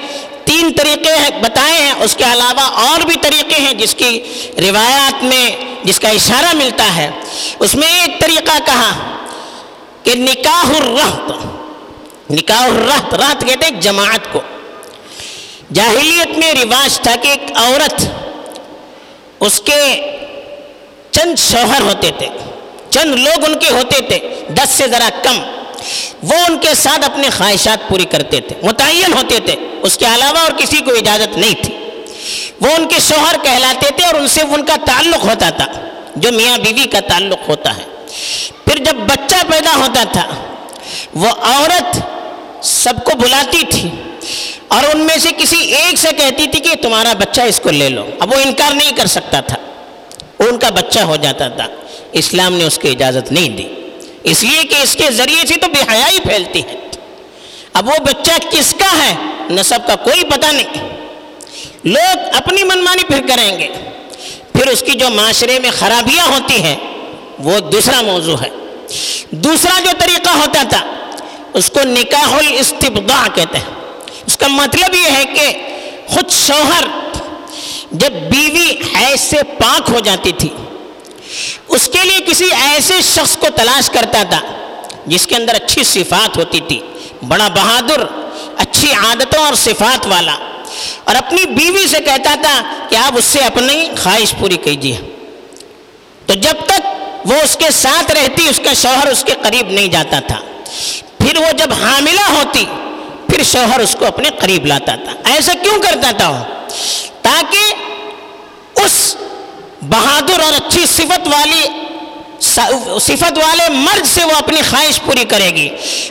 تین 0.45 0.73
طریقے 0.77 1.39
بتائے 1.41 1.83
ہیں۔ 1.83 1.93
اس 1.93 2.17
کے 2.17 2.25
علاوہ 2.25 2.61
اور 2.61 3.01
بھی 3.01 3.15
طریقے 3.23 3.55
ہیں 3.61 3.75
جس 3.75 3.95
کی 3.95 4.21
روایات 4.59 5.25
میں، 5.25 5.51
جس 5.85 6.01
کا 6.01 6.09
اشارہ 6.09 6.53
ملتا 6.53 6.97
ہے۔ 6.97 7.11
اس 7.59 7.75
میں 7.75 8.01
ایک 8.01 8.21
طریقہ 8.21 8.59
کہا 8.67 8.93
کہ 10.03 10.15
نکاح 10.15 10.69
الرحت 10.69 11.33
نکاح 12.31 12.63
الرحت 12.63 13.15
رحت 13.15 13.41
کہتے 13.49 13.67
ہیں 13.67 13.81
جماعت 13.81 14.33
کو۔ 14.33 14.41
جاہلیت 15.73 16.39
میں 16.39 16.53
رواج 16.53 17.01
تھا 17.01 17.15
کہ 17.23 17.29
ایک 17.29 17.43
عورت، 17.55 18.05
اس 19.41 19.61
کے 19.65 20.01
چند 21.23 21.39
شوہر 21.39 21.81
ہوتے 21.81 22.11
تھے 22.19 22.27
چند 22.91 23.15
لوگ 23.15 23.45
ان 23.45 23.59
کے 23.59 23.71
ہوتے 23.71 24.01
تھے، 24.01 24.19
دس 24.49 24.71
سے 24.71 24.87
ذرا 24.89 25.09
کم، 25.23 25.39
وہ 26.23 26.39
ان 26.49 26.59
کے 26.59 26.75
ساتھ 26.75 27.05
اپنے 27.05 27.29
خواہشات 27.37 27.89
پوری 27.89 28.05
کرتے 28.05 28.41
تھے، 28.41 28.57
متعین 28.63 29.13
ہوتے 29.13 29.39
تھے، 29.39 29.55
اس 29.83 29.99
کے 29.99 30.07
علاوہ 30.07 30.39
اور 30.39 30.51
کسی 30.59 30.79
کو 30.79 30.95
اجازت 30.95 31.37
نہیں 31.39 31.63
تھی۔ 31.63 31.75
وہ 32.61 32.75
ان 32.77 32.89
کے 32.89 32.99
شوہر 33.09 33.37
کہلاتے 33.43 33.91
تھے 33.97 34.05
اور 34.05 34.15
ان 34.15 34.29
سے 34.29 34.41
ان 34.41 34.65
کا 34.65 34.77
تعلق 34.85 35.25
ہوتا 35.25 35.51
تھا، 35.51 35.67
جو 36.17 36.33
میاں 36.33 36.59
بیوی 36.59 36.85
کا 36.85 37.01
تعلق 37.01 37.49
ہوتا 37.49 37.77
ہے۔ 37.77 37.85
پھر 38.65 38.85
جب 38.85 38.97
بچہ 39.09 39.43
پیدا 39.51 39.75
ہوتا 39.77 40.05
تھا، 40.13 40.29
وہ 41.15 41.29
عورت 41.43 41.99
سب 42.65 43.05
کو 43.05 43.17
بلاتی 43.17 43.63
تھی 43.71 43.89
اور 44.69 44.85
ان 44.95 45.01
میں 45.01 45.17
سے 45.19 45.29
کسی 45.39 45.61
ایک 45.75 45.99
سے 45.99 46.09
کہتی 46.19 46.47
تھی 46.47 46.61
کہ 46.61 46.75
تمہارا 46.83 47.13
بچہ 47.19 47.41
اس 47.41 47.61
کو 47.61 47.71
لے 47.71 47.89
لو، 47.89 48.07
اب 48.21 48.33
وہ 48.33 48.41
انکار 48.41 48.75
نہیں 48.75 48.93
کر 48.93 49.07
سکتا 49.07 49.41
تھا۔ 49.41 49.57
ان 50.49 50.59
کا 50.59 50.71
بچہ 50.71 51.01
ہو 51.01 51.17
جاتا 51.17 51.49
تھا۔ 51.49 51.67
اسلام 52.13 52.55
نے 52.55 52.65
اس 52.65 52.79
کی 52.79 52.89
اجازت 52.89 53.33
نہیں 53.33 53.49
دی۔ 53.49 53.69
اس 54.23 54.43
لیے 54.43 54.63
کہ 54.63 54.75
اس 54.75 54.97
کے 54.97 55.11
ذریعے 55.11 55.47
سے 55.47 55.57
تو 55.57 55.67
بے 55.69 55.93
حیائی 55.93 56.21
پھیلتی 56.21 56.63
ہے۔ 56.63 56.75
اب 57.73 57.89
وہ 57.89 58.05
بچہ 58.05 58.31
کس 58.51 58.75
کا 58.79 59.07
ہے؟ 59.07 59.15
نصب 59.51 59.87
کا 59.87 59.97
کوئی 59.97 60.25
پتہ 60.25 60.47
نہیں۔ 60.47 60.99
لوگ 61.85 62.19
اپنی 62.35 62.65
منمانی 62.65 63.05
پھر 63.05 63.27
کریں 63.29 63.59
گے۔ 63.59 63.69
پھر 64.53 64.67
اس 64.67 64.81
کی 64.81 64.93
جو 64.93 65.09
معاشرے 65.09 65.59
میں 65.59 65.71
خرابیاں 65.71 66.27
ہوتی 66.27 66.63
ہیں، 66.63 66.77
وہ 67.39 67.61
دوسرا 67.61 68.01
موضوع 68.01 68.37
ہے۔ 68.43 68.49
دوسرا 69.31 69.81
جو 69.81 69.91
طریقہ 69.99 70.31
ہوتا 70.31 70.63
تھا، 70.71 70.81
اس 71.53 71.71
کو 71.71 71.81
نکاح 71.85 72.33
الاستبداع 72.33 73.29
کہتے 73.35 73.59
ہیں۔ 73.59 73.65
اس 74.27 74.37
کا 74.37 74.47
مطلب 74.47 74.95
یہ 74.95 75.17
ہے 75.17 75.25
کہ 75.25 75.59
خود 76.07 76.31
شوہر 76.31 76.85
جب 77.93 78.13
بیوی 78.13 78.71
حیث 78.97 79.21
سے 79.21 79.37
پاک 79.43 79.91
ہو 79.91 80.01
جاتی 80.01 80.33
تھی، 80.33 80.49
اس 81.69 81.89
کے 81.93 81.99
لیے 82.03 82.19
کسی 82.27 82.45
ایسے 82.45 82.95
شخص 83.03 83.37
کو 83.37 83.47
تلاش 83.57 83.91
کرتا 83.91 84.23
تھا 84.23 84.41
جس 85.07 85.27
کے 85.27 85.37
اندر 85.37 85.55
اچھی 85.55 85.85
صفات 85.85 86.37
ہوتی 86.37 86.61
تھی، 86.61 86.81
بڑا 87.29 87.49
بہادر، 87.49 88.01
اچھی 88.57 88.93
عادتوں 88.93 89.45
اور 89.45 89.55
صفات 89.55 90.07
والا۔ 90.07 90.37
اور 91.05 91.15
اپنی 91.15 91.47
بیوی 91.47 91.87
سے 91.87 91.99
کہتا 91.99 92.35
تھا 92.43 92.87
کہ 92.91 92.97
آپ 92.97 93.13
اس 93.17 93.25
سے 93.25 93.39
اپنی 93.39 93.89
خواہش 94.03 94.35
پوری 94.39 94.57
کیجیے۔ 94.57 94.97
تو 96.27 96.35
جب 96.35 96.55
تک 96.67 96.81
وہ 97.25 97.35
اس 97.35 97.57
کے 97.57 97.71
ساتھ 97.71 98.13
رہتی، 98.13 98.49
اس 98.49 98.61
کا 98.65 98.73
شوہر 98.73 99.07
اس 99.07 99.25
کے 99.25 99.33
قریب 99.43 99.71
نہیں 99.71 99.89
جاتا 99.89 100.21
تھا۔ 100.21 100.41
پھر 101.19 101.39
وہ 101.39 101.53
جب 101.53 101.73
حاملہ 101.83 102.31
ہوتی، 102.31 102.65
پھر 103.29 103.43
شوہر 103.43 103.81
اس 103.81 103.97
کو 103.99 104.07
اپنے 104.07 104.29
قریب 104.39 104.67
لاتا 104.67 104.95
تھا۔ 104.97 105.13
ایسا 105.25 105.53
کیوں 105.63 105.83
کرتا 105.83 106.11
تھا 106.11 106.29
وہ؟ 106.29 106.45
تاکہ 107.23 108.81
اس 108.85 109.17
بہادر 109.83 110.41
اور 110.41 110.53
اچھی 110.53 110.87
صفت 110.87 111.29
والی 111.29 111.63
صفت 113.01 113.39
والے 113.39 113.69
مرد 113.69 114.07
سے 114.07 114.25
وہ 114.25 114.37
اپنی 114.37 114.61
خواہش 114.71 115.01
پوری 115.05 115.25
کرے 115.25 115.51
گی۔ 115.51 115.69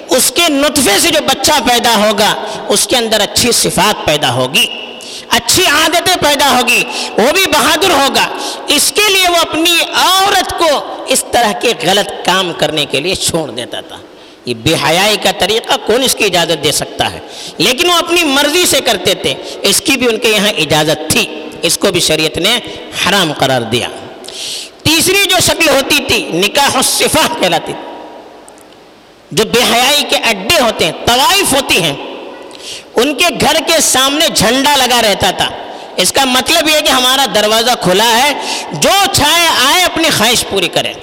اس 0.10 0.32
کے 0.36 0.48
نطفے 0.50 1.00
سے 1.00 1.10
جو 1.10 1.20
بچہ 1.28 1.52
پیدا 1.68 1.96
ہوگا، 1.96 2.34
اس 2.68 2.88
کے 2.88 2.98
اندر 2.98 3.20
اچھی 3.20 3.52
صفات 3.52 4.06
پیدا 4.06 4.34
ہوگی، 4.34 4.66
اچھی 5.30 5.66
عادتیں 5.66 6.16
پیدا 6.22 6.50
ہوگی، 6.50 6.84
وہ 7.18 7.32
بھی 7.32 7.46
بہادر 7.54 7.92
ہوگا۔ 7.92 8.28
اس 8.68 8.92
کے 8.96 9.10
لیے 9.10 9.28
وہ 9.30 9.38
اپنی 9.38 9.76
عورت 9.94 10.58
کو 10.60 10.70
اس 11.08 11.24
طرح 11.32 11.52
کے 11.52 11.74
غلط 11.84 12.10
کام 12.26 12.52
کرنے 12.54 12.86
کے 12.86 13.00
لیے 13.00 13.16
چھوڑ 13.16 13.50
دیتا 13.52 13.82
تھا۔ 13.82 13.98
یہ 14.46 14.54
بے 14.54 14.76
حیائی 14.88 15.18
کا 15.24 15.32
طریقہ 15.32 15.74
کون 15.86 16.04
اس 16.04 16.16
کی 16.16 16.24
اجازت 16.24 16.64
دے 16.64 16.72
سکتا 16.72 17.12
ہے؟ 17.12 17.20
لیکن 17.58 17.90
وہ 17.90 17.96
اپنی 17.96 18.24
مرضی 18.24 18.66
سے 18.66 18.82
کرتے 18.82 19.14
تھے، 19.14 19.34
اس 19.62 19.82
کی 19.82 19.92
بھی 19.92 20.08
ان 20.08 20.18
کے 20.18 20.28
یہاں 20.28 20.50
اجازت 20.50 21.12
تھی۔ 21.12 21.26
اس 21.62 21.78
کو 21.78 21.92
بھی 21.92 22.00
شریعت 22.00 22.38
نے 22.38 22.60
حرام 23.06 23.34
قرار 23.34 23.62
دیا۔ 23.62 23.88
تیسری 24.84 25.26
جو 25.30 25.38
شکل 25.46 25.70
ہوتی 25.70 25.98
تھی، 26.08 26.30
نکاح 26.34 26.70
الصفہ 26.74 27.42
کہلاتی 27.42 27.74
جو 29.32 29.44
بے 29.46 29.74
حیائی 29.74 30.04
کے 30.10 30.16
اڈے 30.16 30.60
ہوتے 30.62 30.86
ہیں، 30.86 30.92
طوائف 31.06 31.54
ہوتی 31.54 31.84
ہیں، 31.84 31.94
ان 32.96 33.16
کے 33.16 33.26
گھر 33.42 33.56
کے 33.68 33.82
سامنے 33.82 34.28
جھنڈا 34.36 34.76
لگا 34.76 35.02
رہتا 35.02 35.32
تھا۔ 35.32 35.50
اس 35.96 36.12
کا 36.12 36.26
مطلب 36.26 36.70
یہ 36.70 36.80
کہ 36.80 36.92
ہمارا 36.92 37.26
دروازہ 37.36 37.72
کھلا 37.82 38.24
ہے، 38.24 38.34
جو 38.72 39.14
چھائے 39.14 39.48
آئے 39.66 39.84
اپنی 39.84 40.10
خواہش 40.18 40.46
پوری 40.50 40.68
کرے۔ 40.68 40.94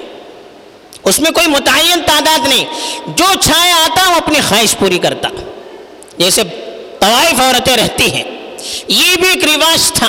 اس 1.09 1.21
میں 1.21 1.31
کوئی 1.31 1.47
متعین 1.47 2.01
تعداد 2.07 2.49
نہیں۔ 2.49 2.65
جو 3.07 3.25
چھائے 3.41 3.73
آتا 3.73 4.11
وہ 4.11 4.15
اپنی 4.15 4.41
خواہش 4.49 4.77
پوری 4.79 4.99
کرتا۔ 4.99 5.29
جیسے 6.19 6.43
طوائف 7.01 7.41
عورتیں 7.41 7.77
رہتی 7.77 8.15
ہیں۔ 8.15 8.25
یہ 8.89 9.17
بھی 9.17 9.29
ایک 9.29 9.45
رواج 9.45 9.93
تھا۔ 9.93 10.09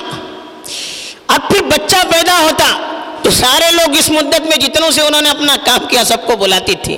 اب 1.28 1.40
پھر 1.50 1.62
بچہ 1.64 1.96
پیدا 2.12 2.40
ہوتا، 2.40 2.96
تو 3.24 3.32
سارے 3.32 3.72
لوگ 3.72 3.96
اس 3.98 4.10
مدت 4.10 4.42
میں 4.42 4.58
جتنوں 4.58 4.92
سے 4.92 5.02
انہوں 5.02 5.22
نے 5.22 5.30
اپنا 5.30 5.56
کام 5.66 5.88
کیا، 5.88 6.04
سب 6.04 6.26
کو 6.26 6.36
بلاتی 6.36 6.74
تھی۔ 6.84 6.98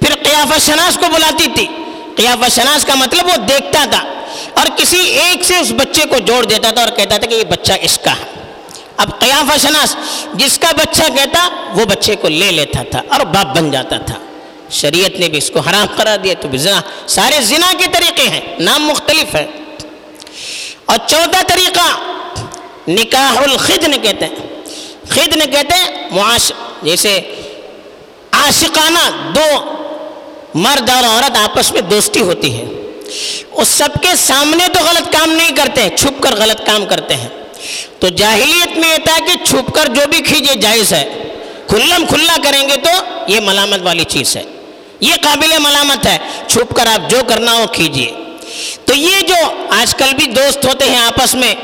پھر 0.00 0.14
قیافہ 0.14 0.58
شناس 0.66 0.96
کو 0.96 1.06
بلاتی 1.14 1.46
تھی۔ 1.54 1.66
قیافہ 2.16 2.48
شناس 2.54 2.84
کا 2.84 2.94
مطلب 2.94 3.26
وہ 3.26 3.36
دیکھتا 3.36 3.84
تھا۔ 3.90 4.04
اور 4.54 4.66
کسی 4.76 4.98
ایک 4.98 5.44
سے 5.44 5.56
اس 5.56 5.72
بچے 5.72 6.02
کو 6.04 6.18
جوڑ 6.18 6.44
دیتا 6.44 6.70
تھا 6.70 6.82
اور 6.82 6.90
کہتا 6.90 7.16
تھا 7.18 7.26
کہ 7.26 7.34
یہ 7.34 7.44
بچہ 7.44 7.72
اس 7.80 7.98
کا 8.04 8.12
ہے۔ 8.12 8.35
اب 8.96 9.20
قیافہ 9.20 9.58
شناس 9.58 9.96
جس 10.34 10.58
کا 10.58 10.70
بچہ 10.76 11.02
کہتا، 11.02 11.48
وہ 11.74 11.84
بچے 11.84 12.16
کو 12.16 12.28
لے 12.28 12.50
لیتا 12.50 12.82
تھا 12.90 13.02
اور 13.08 13.20
باپ 13.20 13.56
بن 13.56 13.70
جاتا 13.70 13.98
تھا۔ 13.98 14.14
شریعت 14.70 15.20
نے 15.20 15.28
بھی 15.28 15.38
اس 15.38 15.50
کو 15.50 15.60
حرام 15.60 15.86
کرا 15.96 16.16
دیا، 16.24 16.34
تو 16.40 16.56
زنا۔ 16.56 16.80
سارے 17.06 17.40
زنا 17.40 17.72
کے 17.78 17.84
طریقے 17.92 18.28
ہیں، 18.28 18.40
نام 18.58 18.86
مختلف 18.86 19.34
ہے 19.34 19.46
اور 20.84 20.96
چوتھا 21.06 21.42
طریقہ، 21.46 22.14
نکاح 22.90 23.36
الخدن 23.36 23.92
کہتے 24.02 24.24
ہیں۔ 24.24 24.34
خدن 25.08 25.40
کہتے 25.40 25.74
ہیں، 25.74 26.08
معاش، 26.10 26.52
جیسے 26.82 27.20
عاشقانہ 28.32 29.32
دو 29.34 29.74
مرد 30.54 30.90
اور 30.90 31.04
عورت 31.04 31.36
آپس 31.36 31.72
میں 31.72 31.80
دوستی 31.80 32.20
ہوتی 32.20 32.58
ہے۔ 32.58 32.64
اس 33.52 33.68
سب 33.68 33.88
کے 34.02 34.16
سامنے 34.16 34.68
تو 34.74 34.80
غلط 34.84 35.12
کام 35.12 35.30
نہیں 35.30 35.56
کرتے، 35.56 35.88
چھپ 35.96 36.22
کر 36.22 36.34
غلط 36.36 36.66
کام 36.66 36.86
کرتے 36.86 37.14
ہیں۔ 37.14 37.28
تو 37.98 38.08
جاہلیت 38.08 38.78
میں 38.78 38.90
یہ 38.90 39.04
تھا 39.04 39.18
کہ 39.18 39.44
چھپ 39.44 39.74
کر 39.74 39.86
جو 39.86 40.00
بھی 40.10 40.20
کھیجے 40.20 40.54
جائز 40.54 40.92
ہے، 40.92 41.22
کھلم 41.66 42.06
کھلا 42.06 42.36
کریں 42.44 42.68
گے 42.68 42.76
تو 42.76 42.90
یہ 43.26 43.40
ملامت 43.40 43.78
والی 43.82 44.04
چیز 44.04 44.36
ہے۔ 44.36 44.42
یہ 45.00 45.14
قابل 45.22 45.58
ملامت 45.58 46.06
ہے، 46.06 46.18
چھپ 46.46 46.74
کر 46.74 46.86
آپ 46.86 47.10
جو 47.10 47.16
کرنا 47.28 47.52
ہو 47.52 47.64
کھیجیے۔ 47.72 48.12
تو 48.84 48.94
یہ 48.94 49.20
جو 49.20 49.66
آج 49.70 49.94
کل 49.94 50.14
بھی 50.14 50.26
دوست 50.26 50.66
ہوتے 50.66 50.84
ہیں 50.84 50.98
آپس 50.98 51.34
میں 51.34 51.54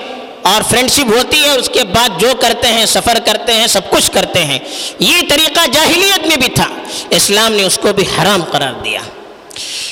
اور 0.42 0.62
فرینڈشپ 0.70 1.12
ہوتی 1.16 1.40
ہے، 1.44 1.50
اس 1.50 1.70
کے 1.72 1.84
بعد 1.84 2.08
جو 2.18 2.28
کرتے 2.40 2.68
ہیں، 2.68 2.86
سفر 2.86 3.18
کرتے 3.24 3.52
ہیں، 3.52 3.66
سب 3.66 3.90
کچھ 3.90 4.10
کرتے 4.10 4.44
ہیں۔ 4.44 4.58
یہ 4.98 5.16
طریقہ 5.28 5.66
جاہلیت 5.72 6.26
میں 6.26 6.36
بھی 6.36 6.48
تھا۔ 6.48 6.68
اسلام 7.10 7.52
نے 7.52 7.62
اس 7.62 7.78
کو 7.82 7.92
بھی 7.92 8.02
حرام 8.02 8.44
قرار 8.44 8.72
دیا۔ 8.72 9.00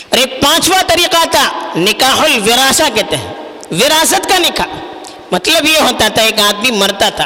اور 0.09 0.19
ایک 0.19 0.43
پانچواں 0.43 0.83
طریقہ 0.87 1.29
تھا، 1.31 1.53
نکاح 1.77 2.23
الوراثہ 2.23 2.83
کہتے 2.95 3.17
ہیں۔ 3.17 3.35
وراثت 3.71 4.29
کا 4.29 4.39
نکاح۔ 4.39 4.90
مطلب 5.31 5.67
یہ 5.67 5.79
ہوتا 5.79 6.09
تھا 6.09 6.23
ایک 6.23 6.41
آدمی 6.41 6.71
مرتا 6.71 7.09
تھا۔ 7.09 7.25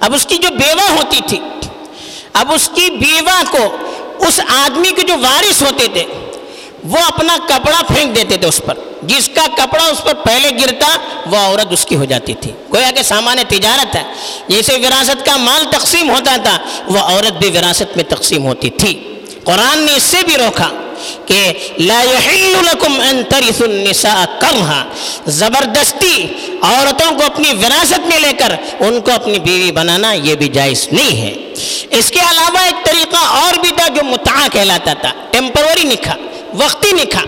اب 0.00 0.14
اس 0.14 0.26
کی 0.26 0.36
جو 0.36 0.48
بیوہ 0.50 0.90
ہوتی 0.90 1.20
تھی، 1.28 1.40
اب 2.32 2.52
اس 2.52 2.70
کی 2.74 2.90
بیوہ 2.90 3.42
کو 3.50 3.76
اس 4.26 4.40
آدمی 4.48 4.90
کے 4.96 5.02
جو 5.02 5.14
وارث 5.22 5.62
ہوتے 5.62 5.86
تھے، 5.92 6.04
وہ 6.84 6.98
اپنا 7.08 7.36
کپڑا 7.48 7.82
پھینک 7.94 8.16
دیتے 8.16 8.36
تھے 8.36 8.46
اس 8.46 8.60
پر۔ 8.66 8.74
جس 9.02 9.30
کا 9.34 9.46
کپڑا 9.56 9.84
اس 9.84 10.04
پر 10.04 10.14
پہلے 10.14 10.50
گرتا، 10.50 10.86
وہ 11.26 11.36
عورت 11.36 11.66
اس 11.70 11.86
کی 11.86 11.96
ہو 11.96 12.04
جاتی 12.04 12.34
تھی۔ 12.34 12.50
گویا 12.74 12.90
کہ 12.90 13.02
سامان 13.02 13.36
تجارت 13.48 13.96
ہے، 13.96 14.02
جیسے 14.48 14.76
وراثت 14.76 15.26
کا 15.26 15.36
مال 15.36 15.64
تقسیم 15.70 16.10
ہوتا 16.10 16.36
تھا، 16.36 16.58
وہ 16.86 16.98
عورت 16.98 17.32
بھی 17.32 17.48
وراثت 17.48 17.96
میں 17.96 18.04
تقسیم 18.04 18.46
ہوتی 18.46 18.70
تھی۔ 18.70 19.20
قرآن 19.44 19.78
نے 19.78 19.92
اس 19.96 20.02
سے 20.02 20.16
بھی 20.26 20.36
روکا۔ 20.36 20.79
کہ 21.26 21.40
لا 21.78 22.02
يحل 22.02 22.52
لكم 22.62 23.00
ان 23.00 23.22
ترثوا 23.28 23.66
النساء 23.66 24.24
کرہا 24.40 24.82
زبردستی، 25.26 26.26
عورتوں 26.62 27.10
کو 27.18 27.24
اپنی 27.24 27.52
وراثت 27.52 28.06
میں 28.06 28.18
لے 28.20 28.32
کر 28.38 28.54
ان 28.80 29.00
کو 29.00 29.12
اپنی 29.12 29.38
بیوی 29.38 29.72
بنانا 29.72 30.12
یہ 30.12 30.34
بھی 30.34 30.48
جائز 30.48 30.86
نہیں 30.92 31.20
ہے۔ 31.22 31.34
اس 31.98 32.10
کے 32.10 32.20
علاوہ 32.20 32.64
ایک 32.64 32.84
طریقہ 32.86 33.24
اور 33.36 33.58
بھی 33.60 33.70
تھا 33.76 33.88
جو 33.88 34.04
متعا 34.04 34.46
کہلاتا 34.52 34.92
تھا 35.00 35.12
ٹیمپروری 35.30 35.84
نکھا 35.84 36.16
وقتی 36.54 36.92
نکھا 36.92 37.24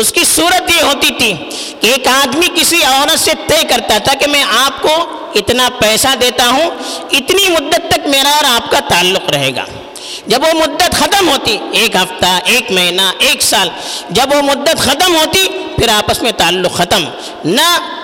اس 0.00 0.12
کی 0.12 0.24
صورت 0.24 0.70
یہ 0.76 0.82
ہوتی 0.82 1.10
تھی 1.18 1.32
کہ 1.80 1.86
ایک 1.86 2.06
آدمی 2.08 2.48
کسی 2.54 2.82
عورت 2.82 3.20
سے 3.20 3.32
طے 3.46 3.62
کرتا 3.68 3.98
تھا 4.04 4.14
کہ 4.14 4.26
میں 4.26 4.42
آپ 4.58 4.82
کو 4.82 4.94
اتنا 5.34 5.68
پیسہ 5.78 6.08
دیتا 6.20 6.48
ہوں، 6.48 6.70
اتنی 7.10 7.48
مدت 7.48 7.88
تک 7.88 8.06
میرا 8.06 8.30
اور 8.30 8.44
آپ 8.50 8.70
کا 8.70 8.78
تعلق 8.88 9.30
رہے 9.30 9.50
گا۔ 9.56 9.64
جب 10.26 10.42
وہ 10.42 10.58
مدت 10.58 10.94
ختم 10.94 11.28
ہوتی، 11.28 11.58
ایک 11.72 11.96
ہفتہ، 11.96 12.38
ایک 12.44 12.70
مہینہ، 12.70 13.10
ایک 13.18 13.42
سال، 13.42 13.68
جب 14.10 14.34
وہ 14.36 14.42
مدت 14.42 14.78
ختم 14.78 15.16
ہوتی، 15.16 15.46
پھر 15.76 15.88
آپس 15.88 16.22
میں 16.22 16.32
تعلق 16.32 16.72
ختم، 16.72 17.04
نہ 17.44 17.95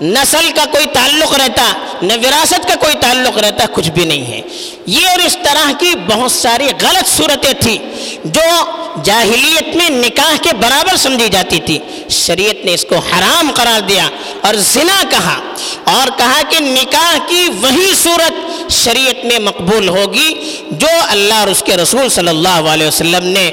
نسل 0.00 0.50
کا 0.54 0.64
کوئی 0.64 0.86
تعلق 0.92 1.34
رہتا، 1.34 1.72
نہ 2.02 2.12
وراثت 2.12 2.68
کا 2.68 2.74
کوئی 2.74 2.94
تعلق 3.00 3.38
رہتا، 3.38 3.64
کچھ 3.72 3.90
بھی 3.90 4.04
نہیں 4.04 4.26
ہے۔ 4.26 4.40
یہ 4.86 5.08
اور 5.08 5.18
اس 5.18 5.36
طرح 5.44 5.72
کی 5.78 5.94
بہت 6.06 6.32
ساری 6.32 6.64
غلط 6.64 7.08
صورتیں 7.08 7.52
تھیں 7.52 7.78
جو 8.24 8.70
جاہلیت 9.04 9.76
میں 9.76 9.88
نکاح 9.90 10.36
کے 10.42 10.52
برابر 10.52 10.96
سمجھی 10.96 11.28
جاتی 11.28 11.60
تھی۔ 11.60 11.78
شریعت 12.10 12.64
نے 12.64 12.74
اس 12.74 12.84
کو 12.88 12.96
حرام 12.96 13.50
قرار 13.54 13.80
دیا 13.80 14.08
اور 14.40 14.54
زنا 14.54 15.02
کہا 15.10 15.38
اور 15.84 16.18
کہا 16.18 16.40
کہ 16.48 16.60
نکاح 16.60 17.16
کی 17.28 17.48
وہی 17.60 17.94
صورت 18.02 18.70
شریعت 18.72 19.24
میں 19.24 19.38
مقبول 19.38 19.88
ہوگی 19.88 20.56
جو 20.70 20.88
اللہ 21.08 21.34
اور 21.34 21.48
اس 21.48 21.62
کے 21.66 21.76
رسول 21.76 22.08
صلی 22.08 22.28
اللہ 22.28 22.48
علیہ 22.48 22.86
وسلم 22.86 23.24
نے 23.24 23.50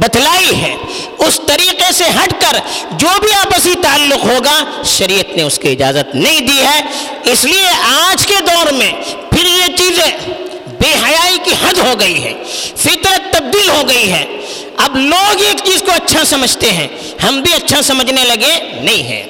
بتلائی 0.00 0.54
ہے، 0.56 0.74
اس 1.26 1.38
طریقے 1.46 1.90
سے 1.92 2.04
ہٹ 2.16 2.32
کر 2.40 2.58
جو 2.98 3.08
بھی 3.20 3.32
آپسی 3.34 3.74
تعلق 3.82 4.24
ہوگا، 4.24 4.56
شریعت 4.88 5.36
نے 5.36 5.42
اس 5.42 5.58
کی 5.58 5.68
اجازت 5.68 6.14
نہیں 6.14 6.40
دی 6.46 6.60
ہے۔ 6.60 6.80
اس 7.32 7.44
لیے 7.44 7.68
آج 7.88 8.26
کے 8.26 8.40
دور 8.46 8.72
میں 8.72 8.92
پھر 9.30 9.44
یہ 9.46 9.76
چیزیں 9.76 10.10
بے 10.80 10.92
حیائی 11.02 11.38
کی 11.44 11.54
حد 11.62 11.78
ہو 11.78 11.92
گئی 12.00 12.22
ہے 12.24 12.32
فطرت 12.44 13.32
تبدیل 13.32 13.68
ہو 13.68 13.82
گئی 13.88 14.10
ہے 14.12 14.24
اب 14.84 14.96
لوگ 14.96 15.42
ایک 15.42 15.64
چیز 15.64 15.82
کو 15.82 15.92
اچھا 15.94 16.24
سمجھتے 16.26 16.70
ہیں، 16.70 16.88
ہم 17.22 17.40
بھی 17.42 17.52
اچھا 17.54 17.82
سمجھنے 17.82 18.24
لگے، 18.24 18.52
نہیں 18.80 19.02
ہیں 19.02 19.22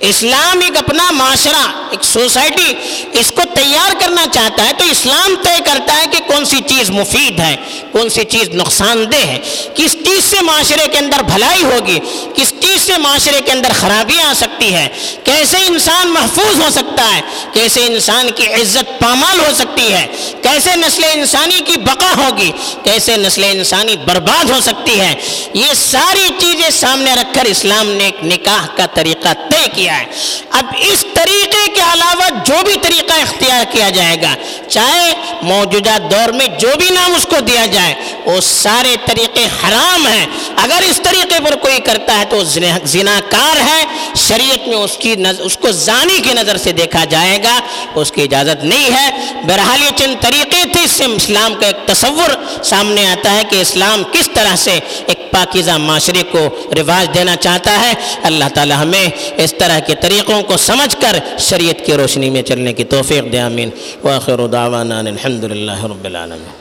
اسلام 0.00 0.60
ایک 0.60 0.76
اپنا 0.78 1.10
معاشرہ، 1.10 1.66
ایک 1.90 2.04
سوسائٹی، 2.04 2.72
اس 3.20 3.30
کو 3.30 3.42
تیار 3.54 3.94
کرنا 4.00 4.24
چاہتا 4.32 4.64
ہے 4.64 4.72
تو 4.78 4.84
اسلام 4.90 5.34
طے 5.42 5.56
کرتا 5.64 5.96
ہے 5.96 6.06
کہ 6.12 6.18
کون 6.26 6.44
سی 6.44 6.60
چیز 6.68 6.90
مفید 6.90 7.40
ہے، 7.40 7.54
کون 7.92 8.08
سی 8.08 8.24
چیز 8.24 8.48
نقصان 8.54 9.04
دہ 9.12 9.26
ہے۔ 9.26 9.38
کس 9.74 9.92
چیز 10.04 10.24
سے 10.24 10.42
معاشرے 10.42 10.86
کے 10.92 10.98
اندر 10.98 11.22
بھلائی 11.22 11.62
ہوگی، 11.62 11.98
کس 12.34 12.52
چیز 12.60 12.80
سے 12.86 12.98
معاشرے 12.98 13.40
کے 13.46 13.52
اندر 13.52 13.72
خرابیاں 13.80 14.28
آ 14.30 14.32
سکتی 14.36 14.72
ہے 14.74 14.88
کیسے 15.24 15.56
انسان 15.66 16.08
محفوظ 16.08 16.60
ہو 16.60 16.68
سکتا 16.70 17.04
ہے، 17.14 17.20
کیسے 17.52 17.86
انسان 17.86 18.30
کی 18.36 18.46
عزت 18.54 18.90
پامال 19.00 19.40
ہو 19.40 19.52
سکتی 19.54 19.92
ہے، 19.92 20.06
کیسے 20.42 20.76
نسل 20.76 21.04
انسانی 21.12 21.60
کی 21.66 21.76
بقا 21.80 22.12
ہوگی، 22.16 22.50
کیسے 22.84 23.16
نسل 23.16 23.44
انسانی 23.44 23.96
برباد 24.04 24.50
ہو 24.50 24.60
سکتی 24.60 25.00
ہے۔ 25.00 25.14
یہ 25.54 25.72
ساری 25.76 26.28
چیزیں 26.38 26.70
سامنے 26.70 27.14
رکھ 27.14 27.34
کر 27.34 27.44
اسلام 27.44 27.88
نے 27.88 28.04
ایک 28.04 28.24
نکاح 28.24 28.66
کا 28.76 28.86
طریقہ 28.94 29.32
طے 29.54 29.68
کیا 29.74 30.00
ہے۔ 30.00 30.04
اب 30.50 30.64
اس 30.78 31.04
طریقے 31.14 31.70
کے 31.74 31.80
علاوہ 31.80 32.44
جو 32.44 32.54
بھی 32.64 32.74
طریقہ 32.82 33.12
اختیار 33.12 33.64
کیا 33.72 33.90
جائے 33.90 34.16
گا، 34.22 34.34
چاہے 34.68 35.12
موجودہ 35.42 35.98
دور 36.10 36.32
میں 36.32 36.46
جو 36.46 36.68
بھی 36.78 36.90
نام 36.90 37.14
اس 37.14 37.26
کو 37.30 37.40
دیا 37.40 37.66
جائے، 37.66 37.94
وہ 38.24 38.40
سارے 38.40 38.96
طریقے 39.06 39.44
حرام 39.44 40.06
ہیں۔ 40.06 40.26
اگر 40.56 40.82
اس 40.90 41.00
طریقے 41.02 41.44
پر 41.44 41.54
کوئی 41.56 41.80
کرتا 41.80 42.18
ہے 42.18 42.24
تو 42.24 42.44
زناکار 42.84 43.56
ہے۔ 43.56 43.84
شریعت 44.16 44.68
میں 44.68 44.76
اس 44.76 44.96
کی 44.98 45.14
نظر 45.14 45.42
اس 45.42 45.56
کو 45.56 45.70
زانی 45.70 46.20
کی 46.20 46.32
نظر 46.32 46.56
سے 46.56 46.72
دیکھا 46.72 47.04
جائے 47.04 47.42
گا۔ 47.42 47.60
اس 47.94 48.12
کی 48.12 48.22
اجازت 48.22 48.64
نہیں 48.64 48.90
ہے۔ 48.94 49.10
بہرحال 49.42 49.82
یہ 49.82 49.90
چند 49.96 50.14
طریقے 50.20 50.62
تھے۔ 50.72 50.82
اس 50.84 50.90
سے 50.90 51.04
اسلام 51.04 51.54
کا 51.54 51.66
ایک 51.66 51.86
تصور 51.86 52.62
سامنے 52.64 53.06
آتا 53.06 53.32
ہے 53.32 53.42
کہ 53.50 53.60
اسلام 53.60 54.02
کس 54.12 54.30
طرح 54.34 54.56
سے 54.56 54.78
ایک 55.06 55.30
پاکیزہ 55.30 55.70
معاشرے 55.70 56.22
کو 56.22 56.48
رواج 56.76 57.14
دینا 57.14 57.36
چاہتا 57.36 57.80
ہے۔ 57.80 57.94
اللہ 58.22 58.44
تعالی 58.54 58.74
ہمیں 58.74 59.08
اس 59.44 59.54
طرح 59.58 59.78
کے 59.78 59.94
طریقوں 60.00 60.42
کو 60.42 60.56
سمجھ 60.56 60.96
کر 61.02 61.18
شریعت 61.38 61.86
کی 61.86 61.92
روشنی 61.92 62.30
میں 62.30 62.42
چلنے 62.42 62.72
کی 62.72 62.84
توفیق 62.84 63.32
دے، 63.32 63.40
آمین۔ 63.40 63.70
واخر 64.02 64.46
دعوانا 64.46 64.98
الحمد 64.98 65.44
للہ 65.44 65.84
رب 65.84 66.04
العالمین۔ 66.04 66.60